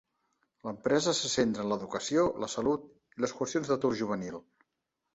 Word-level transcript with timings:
L'empresa 0.67 1.13
se 1.17 1.31
centra 1.33 1.67
en 1.67 1.71
l'educació, 1.73 2.25
la 2.47 2.51
salut 2.57 2.91
i 3.19 3.25
les 3.27 3.39
qüestions 3.41 3.73
d'atur 3.75 3.97
juvenil. 4.05 4.45